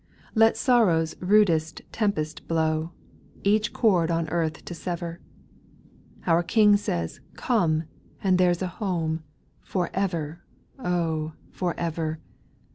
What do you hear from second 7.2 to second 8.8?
*' Come,"— and there 's a